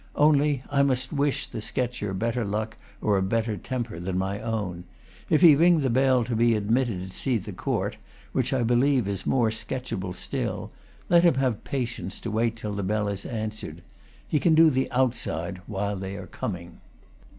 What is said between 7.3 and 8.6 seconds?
the court, which